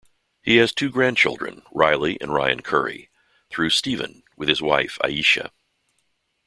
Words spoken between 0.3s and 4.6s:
He has two grandchildren, Riley and Ryan Curry, through Stephen, with his